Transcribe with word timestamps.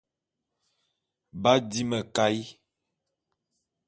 B'adi 1.41 1.81
mekaé. 1.89 2.39